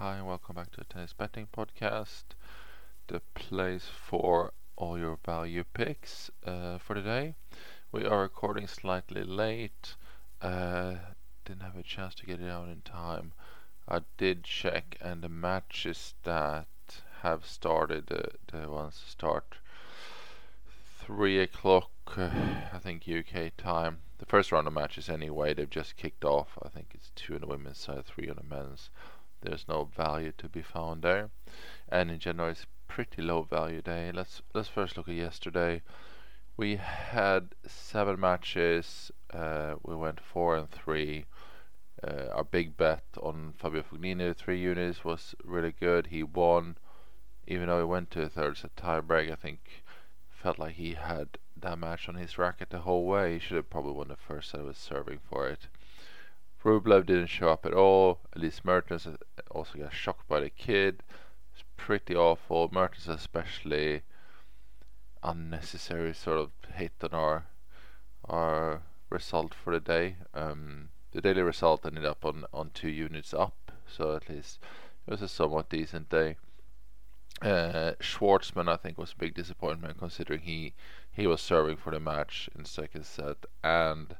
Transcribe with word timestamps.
Hi, 0.00 0.22
welcome 0.22 0.54
back 0.54 0.70
to 0.70 0.78
the 0.78 0.84
Tennis 0.84 1.12
Betting 1.12 1.48
Podcast, 1.52 2.22
the 3.08 3.20
place 3.34 3.86
for 3.86 4.52
all 4.76 4.96
your 4.96 5.18
value 5.26 5.64
picks 5.74 6.30
uh, 6.46 6.78
for 6.78 6.94
today. 6.94 7.34
We 7.90 8.04
are 8.04 8.20
recording 8.20 8.68
slightly 8.68 9.24
late. 9.24 9.96
Uh, 10.40 10.94
didn't 11.44 11.62
have 11.62 11.76
a 11.76 11.82
chance 11.82 12.14
to 12.14 12.26
get 12.26 12.40
it 12.40 12.48
out 12.48 12.68
in 12.68 12.82
time. 12.82 13.32
I 13.88 14.02
did 14.18 14.44
check, 14.44 14.96
and 15.00 15.20
the 15.20 15.28
matches 15.28 16.14
that 16.22 16.68
have 17.22 17.44
started, 17.44 18.12
uh, 18.12 18.56
the 18.56 18.70
ones 18.70 19.02
start 19.04 19.56
three 21.00 21.40
o'clock, 21.40 21.90
uh, 22.16 22.30
I 22.72 22.78
think 22.78 23.08
UK 23.08 23.50
time. 23.56 23.98
The 24.18 24.26
first 24.26 24.52
round 24.52 24.68
of 24.68 24.72
matches, 24.72 25.08
anyway, 25.08 25.54
they've 25.54 25.68
just 25.68 25.96
kicked 25.96 26.24
off. 26.24 26.56
I 26.62 26.68
think 26.68 26.90
it's 26.94 27.10
two 27.16 27.34
on 27.34 27.40
the 27.40 27.48
women's 27.48 27.78
side, 27.78 28.04
three 28.04 28.28
on 28.28 28.36
the 28.36 28.54
men's. 28.54 28.90
There's 29.40 29.68
no 29.68 29.84
value 29.84 30.32
to 30.38 30.48
be 30.48 30.62
found 30.62 31.02
there, 31.02 31.30
and 31.88 32.10
in 32.10 32.18
general, 32.18 32.50
it's 32.50 32.66
pretty 32.88 33.22
low 33.22 33.42
value 33.42 33.82
day. 33.82 34.10
Let's 34.12 34.42
let's 34.54 34.68
first 34.68 34.96
look 34.96 35.08
at 35.08 35.14
yesterday. 35.14 35.82
We 36.56 36.76
had 36.76 37.54
seven 37.66 38.18
matches. 38.18 39.12
Uh, 39.32 39.76
we 39.84 39.94
went 39.94 40.20
four 40.20 40.56
and 40.56 40.68
three. 40.68 41.26
Uh, 42.02 42.26
our 42.32 42.44
big 42.44 42.76
bet 42.76 43.04
on 43.22 43.54
Fabio 43.56 43.82
Fognini, 43.82 44.34
three 44.34 44.60
units, 44.60 45.04
was 45.04 45.34
really 45.44 45.72
good. 45.72 46.08
He 46.08 46.22
won, 46.22 46.76
even 47.46 47.68
though 47.68 47.78
he 47.78 47.84
went 47.84 48.10
to 48.12 48.22
a 48.22 48.28
third 48.28 48.56
set 48.56 48.74
tiebreak. 48.76 49.30
I 49.30 49.36
think 49.36 49.84
felt 50.30 50.58
like 50.58 50.74
he 50.74 50.94
had 50.94 51.38
that 51.56 51.78
match 51.78 52.08
on 52.08 52.14
his 52.14 52.38
racket 52.38 52.70
the 52.70 52.80
whole 52.80 53.04
way. 53.04 53.34
He 53.34 53.38
should 53.38 53.56
have 53.56 53.70
probably 53.70 53.92
won 53.92 54.08
the 54.08 54.16
first 54.16 54.50
set. 54.50 54.64
Was 54.64 54.78
serving 54.78 55.20
for 55.28 55.48
it. 55.48 55.68
Rublev 56.64 57.06
didn't 57.06 57.28
show 57.28 57.50
up 57.50 57.64
at 57.64 57.72
all. 57.72 58.20
Elise 58.34 58.64
Mertens 58.64 59.06
also 59.50 59.78
got 59.78 59.92
shocked 59.92 60.28
by 60.28 60.40
the 60.40 60.50
kid. 60.50 61.02
It's 61.52 61.64
pretty 61.76 62.14
awful. 62.14 62.68
Mertens 62.72 63.08
especially 63.08 64.02
unnecessary 65.22 66.14
sort 66.14 66.38
of 66.38 66.50
hit 66.74 66.92
on 67.02 67.10
our 67.12 67.46
our 68.24 68.82
result 69.10 69.54
for 69.54 69.72
the 69.72 69.80
day. 69.80 70.16
Um, 70.34 70.90
the 71.12 71.20
daily 71.20 71.42
result 71.42 71.86
ended 71.86 72.04
up 72.04 72.24
on, 72.24 72.44
on 72.52 72.70
two 72.74 72.90
units 72.90 73.32
up, 73.32 73.72
so 73.86 74.14
at 74.14 74.28
least 74.28 74.58
it 75.06 75.10
was 75.10 75.22
a 75.22 75.28
somewhat 75.28 75.70
decent 75.70 76.10
day. 76.10 76.36
Uh, 77.40 77.92
Schwartzman, 78.00 78.68
I 78.68 78.76
think, 78.76 78.98
was 78.98 79.12
a 79.12 79.18
big 79.18 79.34
disappointment 79.34 79.98
considering 79.98 80.40
he 80.40 80.74
he 81.10 81.26
was 81.26 81.40
serving 81.40 81.76
for 81.76 81.92
the 81.92 82.00
match 82.00 82.50
in 82.56 82.64
second 82.64 83.06
set, 83.06 83.46
and 83.62 84.16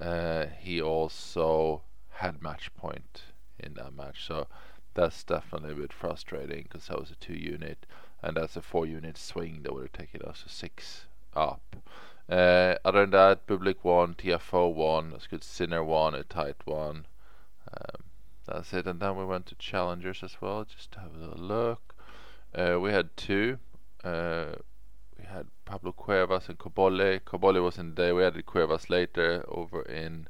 uh, 0.00 0.46
he 0.58 0.80
also 0.80 1.82
had 2.10 2.42
match 2.42 2.74
point 2.74 3.22
in 3.58 3.74
that 3.74 3.94
match. 3.94 4.26
So 4.26 4.46
that's 4.94 5.24
definitely 5.24 5.72
a 5.72 5.76
bit 5.76 5.92
frustrating 5.92 6.64
because 6.64 6.86
that 6.86 6.98
was 6.98 7.10
a 7.10 7.16
two 7.16 7.34
unit, 7.34 7.86
and 8.22 8.36
that's 8.36 8.56
a 8.56 8.62
four 8.62 8.86
unit 8.86 9.16
swing 9.16 9.60
that 9.62 9.72
would 9.72 9.82
have 9.82 9.92
taken 9.92 10.22
us 10.22 10.42
to 10.42 10.48
six 10.48 11.06
up. 11.34 11.76
Uh, 12.28 12.76
other 12.84 13.00
than 13.00 13.10
that, 13.10 13.46
Bublik 13.46 13.82
won, 13.82 14.14
Tiafoe 14.14 14.72
won, 14.72 15.10
that's 15.10 15.26
good. 15.26 15.44
Sinner 15.44 15.82
won, 15.82 16.14
a 16.14 16.22
tight 16.22 16.56
one. 16.64 17.06
Um, 17.72 18.04
that's 18.46 18.72
it. 18.72 18.86
And 18.86 19.00
then 19.00 19.16
we 19.16 19.24
went 19.24 19.46
to 19.46 19.54
challengers 19.56 20.22
as 20.22 20.36
well, 20.40 20.64
just 20.64 20.92
to 20.92 21.00
have 21.00 21.14
a 21.14 21.36
look. 21.36 21.94
Uh, 22.54 22.78
we 22.80 22.90
had 22.92 23.16
two. 23.16 23.58
Uh, 24.04 24.56
had 25.32 25.46
Pablo 25.64 25.92
Cuevas 25.92 26.48
and 26.48 26.58
Cobolli. 26.58 27.20
Cobolli 27.20 27.62
was 27.62 27.78
in 27.78 27.90
the 27.90 27.94
day. 27.94 28.12
We 28.12 28.24
added 28.24 28.44
Cuevas 28.46 28.90
later 28.90 29.44
over 29.48 29.82
in 29.82 30.28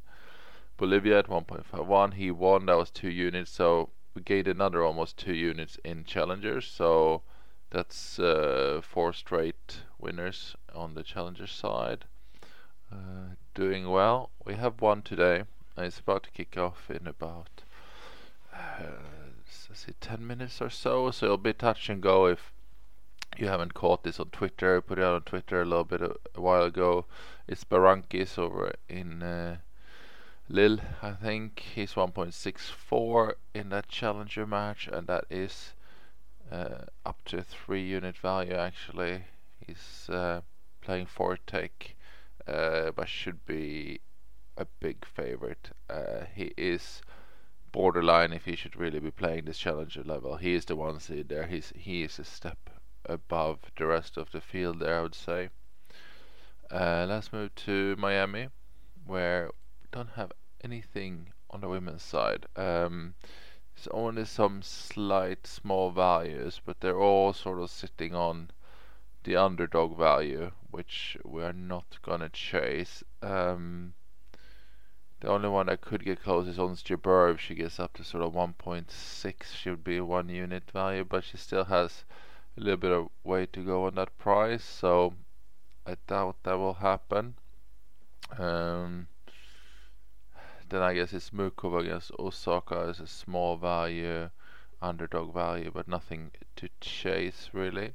Bolivia 0.77 1.19
at 1.19 1.29
1.51. 1.29 2.15
He 2.15 2.31
won. 2.31 2.67
That 2.67 2.77
was 2.77 2.91
two 2.91 3.11
units. 3.11 3.51
So 3.51 3.91
we 4.15 4.23
gained 4.23 4.49
another 4.49 4.83
almost 4.83 5.17
two 5.17 5.35
units 5.35 5.79
in 5.85 6.05
challengers. 6.05 6.67
So 6.67 7.23
that's 7.71 8.19
uh, 8.19 8.81
four 8.83 9.13
straight 9.13 9.79
winners 9.99 10.55
on 10.75 10.95
the 10.95 11.03
challenger 11.03 11.47
side. 11.47 12.05
Uh, 12.93 13.35
doing 13.55 13.91
well. 13.91 14.31
We 14.45 14.55
have 14.55 14.81
one 14.81 15.03
today. 15.03 15.45
And 15.77 15.87
it's 15.87 16.01
about 16.01 16.23
to 16.25 16.31
kick 16.31 16.57
off 16.57 16.91
in 16.91 17.07
about 17.07 17.63
uh, 18.55 18.83
see 19.75 19.93
10 20.01 20.27
minutes 20.27 20.61
or 20.61 20.71
so. 20.71 21.11
So 21.11 21.27
it'll 21.27 21.39
be 21.39 21.53
touch 21.53 21.89
and 21.89 22.03
go 22.03 22.27
if 22.27 22.53
you 23.39 23.49
haven't 23.49 23.75
caught 23.75 24.05
this 24.05 24.21
on 24.21 24.29
Twitter. 24.31 24.77
I 24.77 24.81
put 24.81 24.99
it 24.99 25.05
out 25.05 25.15
on 25.15 25.23
Twitter 25.23 25.63
a 25.63 25.65
little 25.65 25.85
bit 25.85 26.03
a, 26.03 26.15
a 26.35 26.41
while 26.41 26.65
ago. 26.65 27.07
It's 27.49 27.65
Berankis 27.65 28.39
over 28.39 28.73
in 28.89 29.23
uh, 29.23 29.59
Lille, 30.49 30.81
I 31.01 31.13
think. 31.13 31.61
He's 31.75 31.95
1.64 31.95 33.33
in 33.55 33.71
that 33.71 33.89
challenger 33.89 34.47
match, 34.47 34.89
and 34.91 35.07
that 35.07 35.25
is 35.31 35.73
uh, 36.51 36.85
up 37.07 37.25
to 37.27 37.43
three 37.43 37.83
unit 37.83 38.17
value 38.17 38.55
actually. 38.55 39.25
He's 39.67 40.09
uh, 40.11 40.43
playing 40.83 41.07
Forejtek, 41.07 41.95
uh, 42.47 42.91
but 42.91 43.09
should 43.09 43.47
be 43.47 44.01
a 44.57 44.67
big 44.81 45.07
favorite. 45.07 45.71
Uh, 45.89 46.27
he 46.35 46.53
is 46.57 47.01
borderline 47.71 48.33
if 48.33 48.45
he 48.45 48.55
should 48.55 48.77
really 48.77 49.01
be 49.01 49.11
playing 49.11 49.47
this 49.47 49.59
challenger 49.59 50.03
level. 50.03 50.37
He 50.37 50.55
is 50.55 50.67
the 50.67 50.77
one 50.77 51.01
seed 51.01 51.29
there. 51.29 51.47
He's 51.47 51.73
he 51.75 52.03
is 52.03 52.19
a 52.19 52.25
step 52.25 52.59
above 53.05 53.59
the 53.77 53.87
rest 53.87 54.17
of 54.17 54.31
the 54.31 54.41
field 54.41 54.81
there, 54.81 54.99
I 54.99 55.03
would 55.03 55.15
say. 55.15 55.51
Uh, 56.71 57.07
let's 57.09 57.33
move 57.33 57.55
to 57.55 57.97
Miami, 57.97 58.49
where 59.05 59.51
we 59.81 59.89
don't 59.91 60.11
have 60.11 60.33
anything 60.63 61.33
on 61.51 61.61
the 61.61 61.69
women's 61.69 62.03
side. 62.03 62.47
Um, 62.57 63.15
only 63.91 64.25
some 64.25 64.63
slight 64.63 65.47
small 65.47 65.91
values, 65.91 66.61
but 66.65 66.81
they're 66.81 66.99
all 66.99 67.33
sort 67.33 67.59
of 67.59 67.71
sitting 67.71 68.15
on 68.15 68.51
the 69.25 69.37
underdog 69.37 69.97
value, 69.97 70.53
which 70.71 71.17
we 71.25 71.43
are 71.43 71.53
not 71.53 71.99
gonna 72.03 72.29
chase. 72.29 73.03
Um, 73.23 73.95
the 75.21 75.29
only 75.29 75.49
one 75.49 75.67
that 75.67 75.81
could 75.81 76.05
get 76.05 76.23
close 76.23 76.49
is 76.49 76.59
Ons 76.59 76.83
Jabeur. 76.83 77.33
If 77.33 77.41
she 77.41 77.55
gets 77.55 77.79
up 77.79 77.93
to 77.95 78.05
sort 78.05 78.25
of 78.25 78.33
1.6, 78.33 79.55
she 79.55 79.71
would 79.71 79.85
be 79.85 79.99
a 79.99 80.05
one 80.05 80.29
unit 80.29 80.71
value, 80.71 81.05
but 81.05 81.23
she 81.23 81.37
still 81.37 81.65
has 81.67 82.05
a 82.57 82.61
little 82.61 82.77
bit 82.77 82.93
of 82.93 83.09
way 83.25 83.47
to 83.47 83.65
go 83.65 83.87
on 83.87 83.95
that 83.95 84.17
price, 84.19 84.65
so 84.65 85.15
I 85.87 85.97
doubt 86.07 86.37
that 86.45 86.59
will 86.59 86.75
happen. 86.75 87.35
Um, 88.39 89.09
then 90.69 90.83
I 90.83 90.95
guess 90.95 91.13
it's 91.13 91.31
Muchova 91.31 91.81
against 91.81 92.13
Osaka 92.19 92.87
as 92.89 93.01
a 93.01 93.07
small 93.07 93.57
value, 93.57 94.31
underdog 94.81 95.35
value, 95.35 95.71
but 95.73 95.89
nothing 95.89 96.31
to 96.57 96.69
chase 96.81 97.51
really. 97.53 97.95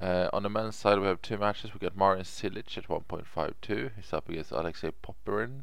Uh, 0.00 0.28
on 0.32 0.42
the 0.42 0.50
men's 0.50 0.76
side, 0.76 0.98
we 0.98 1.06
have 1.06 1.22
two 1.22 1.38
matches. 1.38 1.72
We 1.72 1.80
got 1.80 1.96
Marin 1.96 2.22
Cilic 2.22 2.76
at 2.76 2.88
1.52. 2.88 3.90
He's 3.96 4.12
up 4.12 4.28
against 4.28 4.50
Alexei 4.50 4.90
Popyrin. 5.02 5.62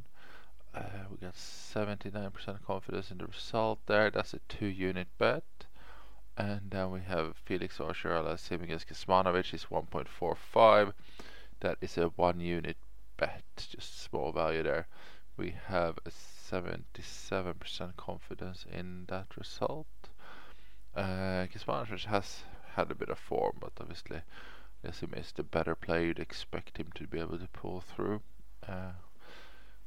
Uh, 0.73 1.05
we 1.11 1.17
got 1.17 1.35
79% 1.35 2.65
confidence 2.65 3.11
in 3.11 3.19
the 3.19 3.27
result 3.27 3.79
there. 3.85 4.09
That's 4.09 4.33
a 4.33 4.39
two 4.49 4.65
unit 4.65 5.07
bet. 5.19 5.43
And 6.35 6.71
then 6.71 6.89
we 6.89 7.01
have 7.01 7.37
Felix 7.45 7.79
Auger-Aliassime 7.79 8.63
against 8.63 8.87
Kecmanovic. 8.87 9.51
He's 9.51 9.65
1.45. 9.65 10.93
That 11.59 11.77
is 11.79 11.97
a 11.97 12.07
one 12.07 12.39
unit 12.39 12.77
bet, 13.17 13.43
just 13.55 14.01
small 14.01 14.31
value 14.31 14.63
there. 14.63 14.87
We 15.37 15.55
have 15.67 15.99
a 16.05 16.09
77% 16.09 17.95
confidence 17.95 18.65
in 18.71 19.05
that 19.07 19.27
result. 19.37 19.87
Uh, 20.95 21.45
Kecmanovic 21.53 22.05
has 22.05 22.43
had 22.75 22.89
a 22.89 22.95
bit 22.95 23.09
of 23.09 23.19
form, 23.19 23.57
but 23.59 23.73
obviously 23.79 24.21
Aliassime 24.83 25.17
is 25.17 25.31
the 25.31 25.43
better 25.43 25.75
player. 25.75 26.07
You'd 26.07 26.19
expect 26.19 26.77
him 26.77 26.87
to 26.95 27.07
be 27.07 27.19
able 27.19 27.37
to 27.37 27.47
pull 27.53 27.81
through. 27.81 28.21
Uh, 28.67 28.93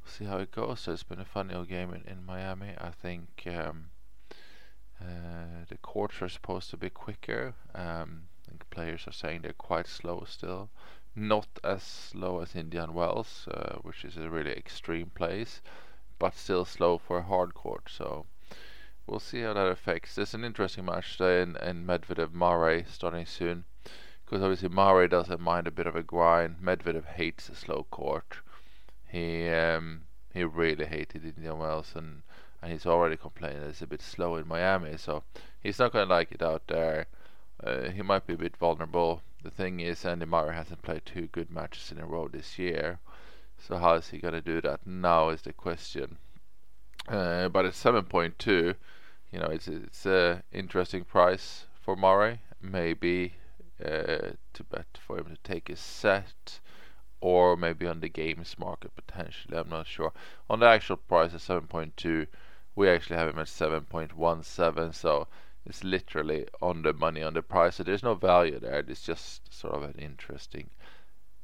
see 0.05 0.25
how 0.25 0.37
it 0.37 0.51
goes. 0.51 0.79
So 0.79 0.93
it's 0.93 1.03
been 1.03 1.19
a 1.19 1.25
funny 1.25 1.53
old 1.53 1.67
game 1.67 1.93
in, 1.93 2.03
in 2.09 2.25
Miami. 2.25 2.73
I 2.77 2.91
think 2.91 3.43
um, 3.47 3.89
uh, 5.01 5.65
the 5.69 5.77
courts 5.77 6.21
are 6.21 6.29
supposed 6.29 6.69
to 6.71 6.77
be 6.77 6.89
quicker. 6.89 7.53
Um, 7.75 8.23
I 8.45 8.49
think 8.49 8.69
players 8.69 9.07
are 9.07 9.13
saying 9.13 9.41
they're 9.41 9.53
quite 9.53 9.87
slow 9.87 10.25
still. 10.27 10.69
Not 11.15 11.47
as 11.63 11.83
slow 11.83 12.41
as 12.41 12.55
Indian 12.55 12.93
Wells, 12.93 13.47
uh, 13.51 13.77
which 13.81 14.05
is 14.05 14.17
a 14.17 14.29
really 14.29 14.51
extreme 14.51 15.11
place, 15.15 15.61
but 16.19 16.35
still 16.35 16.65
slow 16.65 16.97
for 16.97 17.19
a 17.19 17.23
hard 17.23 17.53
court. 17.53 17.89
So 17.89 18.25
we'll 19.05 19.19
see 19.19 19.41
how 19.41 19.53
that 19.53 19.67
affects. 19.67 20.15
There's 20.15 20.33
an 20.33 20.43
interesting 20.43 20.85
match 20.85 21.17
today 21.17 21.41
in, 21.41 21.55
in 21.57 21.85
Medvedev 21.85 22.33
Murray 22.33 22.85
starting 22.89 23.25
soon. 23.25 23.65
Because 24.25 24.43
obviously 24.43 24.69
Murray 24.69 25.07
doesn't 25.07 25.39
mind 25.39 25.67
a 25.67 25.71
bit 25.71 25.87
of 25.87 25.95
a 25.95 26.03
grind. 26.03 26.57
Medvedev 26.61 27.05
hates 27.05 27.47
a 27.49 27.55
slow 27.55 27.87
court. 27.89 28.37
He 29.07 29.47
um, 29.47 30.01
he 30.33 30.43
really 30.43 30.85
hated 30.85 31.23
Indian 31.23 31.59
Wells 31.59 31.93
and 31.95 32.23
and 32.61 32.71
he's 32.71 32.85
already 32.85 33.17
complaining 33.17 33.61
it's 33.63 33.81
a 33.81 33.87
bit 33.87 34.01
slow 34.01 34.35
in 34.35 34.47
Miami, 34.47 34.97
so 34.97 35.23
he's 35.61 35.79
not 35.79 35.91
going 35.91 36.07
to 36.07 36.13
like 36.13 36.31
it 36.31 36.41
out 36.41 36.63
there. 36.67 37.07
Uh, 37.63 37.89
he 37.89 38.01
might 38.01 38.27
be 38.27 38.33
a 38.33 38.37
bit 38.37 38.57
vulnerable. 38.57 39.21
The 39.43 39.51
thing 39.51 39.79
is, 39.79 40.05
Andy 40.05 40.25
Murray 40.25 40.55
hasn't 40.55 40.81
played 40.81 41.05
two 41.05 41.27
good 41.27 41.51
matches 41.51 41.91
in 41.91 41.99
a 41.99 42.05
row 42.05 42.27
this 42.27 42.57
year, 42.59 42.99
so 43.59 43.77
how 43.77 43.93
is 43.95 44.09
he 44.09 44.19
going 44.19 44.33
to 44.33 44.41
do 44.41 44.61
that 44.61 44.85
now 44.85 45.29
is 45.29 45.41
the 45.41 45.53
question. 45.53 46.17
Uh, 47.07 47.47
but 47.49 47.65
at 47.65 47.73
7.2, 47.73 48.75
you 49.31 49.39
know, 49.39 49.47
it's 49.47 49.67
it's 49.67 50.05
a 50.05 50.43
interesting 50.51 51.03
price 51.03 51.65
for 51.81 51.95
Murray. 51.95 52.41
Maybe 52.61 53.33
uh, 53.83 54.33
to 54.53 54.63
bet 54.69 54.97
for 54.99 55.19
him 55.19 55.25
to 55.25 55.37
take 55.43 55.69
a 55.69 55.75
set, 55.75 56.59
or 57.21 57.55
maybe 57.55 57.87
on 57.87 57.99
the 57.99 58.09
games 58.09 58.55
market 58.57 58.95
potentially. 58.95 59.57
I'm 59.57 59.69
not 59.69 59.87
sure. 59.87 60.11
On 60.49 60.59
the 60.59 60.67
actual 60.67 60.97
price 60.97 61.33
of 61.33 61.41
7.2, 61.41 62.27
we 62.77 62.87
actually 62.87 63.15
have 63.15 63.29
him 63.29 63.39
at 63.39 63.47
7.17, 63.47 64.93
so 64.93 65.27
it's 65.65 65.83
literally 65.83 66.45
on 66.61 66.83
the 66.83 66.93
money 66.93 67.23
on 67.23 67.33
the 67.33 67.41
price. 67.41 67.75
So 67.75 67.83
there's 67.83 68.03
no 68.03 68.13
value 68.13 68.59
there. 68.59 68.85
It's 68.87 69.01
just 69.01 69.51
sort 69.51 69.73
of 69.73 69.83
an 69.83 69.95
interesting 69.97 70.69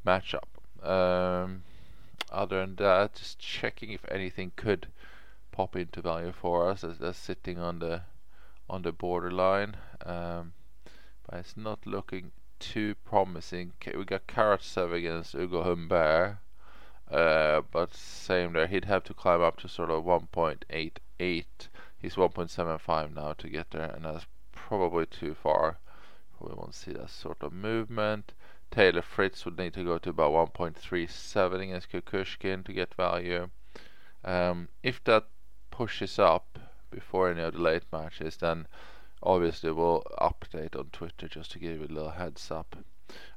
matchup. 0.06 0.47
Um, 0.88 1.63
other 2.31 2.59
than 2.59 2.75
that, 2.75 3.15
just 3.15 3.39
checking 3.39 3.89
if 3.89 4.06
anything 4.09 4.51
could 4.56 4.88
pop 5.51 5.75
into 5.75 6.01
value 6.01 6.31
for 6.31 6.69
us 6.69 6.83
as 6.83 7.00
that's 7.00 7.18
sitting 7.18 7.57
on 7.57 7.79
the 7.79 8.01
on 8.69 8.83
the 8.83 8.91
borderline. 8.91 9.75
Um, 10.06 10.53
but 11.27 11.39
it's 11.39 11.57
not 11.57 11.88
looking 11.88 12.31
too 12.59 12.94
promising. 13.06 13.74
We 13.86 14.06
got 14.06 14.27
Karatsev 14.27 14.94
against 14.94 15.33
Ugo 15.33 15.63
Humbert. 15.63 16.38
Uh, 17.13 17.62
but 17.71 17.94
same 17.94 18.54
there, 18.54 18.65
he'd 18.65 18.86
have 18.86 19.04
to 19.04 19.13
climb 19.13 19.39
up 19.39 19.57
to 19.57 19.69
sort 19.69 19.92
of 19.92 20.04
1.88. 20.04 21.45
He's 22.00 22.15
1.75 22.15 23.13
now 23.13 23.33
to 23.33 23.50
get 23.50 23.69
there, 23.69 23.92
and 23.92 24.04
that's 24.04 24.25
probably 24.51 25.06
too 25.06 25.36
far. 25.36 25.77
We 26.39 26.54
won't 26.56 26.74
see 26.74 26.92
that 26.94 27.12
sort 27.12 27.44
of 27.44 27.54
movement. 27.54 28.33
Taylor 28.71 29.04
Fritz 29.04 29.45
would 29.45 29.60
need 29.60 29.75
to 29.75 29.83
go 29.83 30.00
to 30.00 30.10
about 30.10 30.56
1.37 30.56 31.62
against 31.62 31.92
Kukushkin 31.92 32.65
to 32.65 32.74
get 32.74 32.95
value. 32.95 33.51
Um, 34.25 34.69
if 34.81 35.04
that 35.04 35.27
pushes 35.69 36.18
up 36.18 36.57
before 36.89 37.30
any 37.30 37.42
of 37.42 37.54
the 37.54 37.62
late 37.62 37.83
matches, 37.92 38.38
then 38.38 38.68
obviously 39.21 39.71
we'll 39.71 40.01
update 40.19 40.75
on 40.75 40.86
Twitter 40.92 41.27
just 41.27 41.51
to 41.51 41.60
give 41.60 41.80
you 41.80 41.86
a 41.86 41.94
little 41.94 42.10
heads 42.10 42.50
up. 42.50 42.75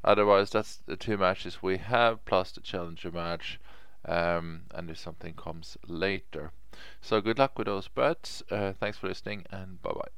Otherwise, 0.03 0.51
that's 0.51 0.79
the 0.87 0.97
two 0.97 1.19
matches 1.19 1.63
we 1.63 1.77
have, 1.77 2.25
plus 2.25 2.53
the 2.53 2.61
challenger 2.63 3.11
match, 3.11 3.61
um, 4.07 4.63
and 4.75 4.91
if 4.91 4.99
something 4.99 5.35
comes 5.35 5.77
later. 5.87 6.53
So 7.01 7.21
good 7.21 7.39
luck 7.39 7.59
with 7.59 7.67
those 7.67 7.89
bets. 7.89 8.43
Uh, 8.51 8.73
thanks 8.73 8.99
for 8.99 9.09
listening, 9.09 9.45
and 9.51 9.81
bye 9.83 9.93
bye. 9.93 10.16